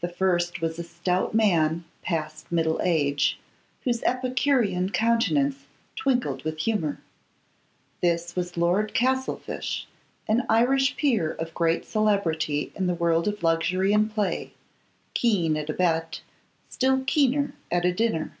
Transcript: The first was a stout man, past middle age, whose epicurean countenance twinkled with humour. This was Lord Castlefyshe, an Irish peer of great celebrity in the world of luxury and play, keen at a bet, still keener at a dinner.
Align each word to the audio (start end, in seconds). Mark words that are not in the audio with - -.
The 0.00 0.06
first 0.08 0.60
was 0.60 0.78
a 0.78 0.84
stout 0.84 1.34
man, 1.34 1.84
past 2.02 2.52
middle 2.52 2.80
age, 2.84 3.36
whose 3.82 4.00
epicurean 4.04 4.90
countenance 4.90 5.66
twinkled 5.96 6.44
with 6.44 6.58
humour. 6.60 7.00
This 8.00 8.36
was 8.36 8.56
Lord 8.56 8.94
Castlefyshe, 8.94 9.86
an 10.28 10.44
Irish 10.48 10.96
peer 10.96 11.32
of 11.32 11.52
great 11.52 11.84
celebrity 11.84 12.70
in 12.76 12.86
the 12.86 12.94
world 12.94 13.26
of 13.26 13.42
luxury 13.42 13.92
and 13.92 14.08
play, 14.08 14.52
keen 15.14 15.56
at 15.56 15.68
a 15.68 15.74
bet, 15.74 16.20
still 16.68 17.02
keener 17.02 17.54
at 17.72 17.84
a 17.84 17.92
dinner. 17.92 18.38